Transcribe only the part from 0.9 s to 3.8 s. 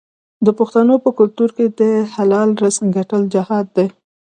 په کلتور کې د حلال رزق ګټل جهاد